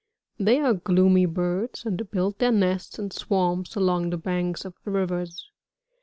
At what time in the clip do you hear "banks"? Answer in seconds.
4.17-4.65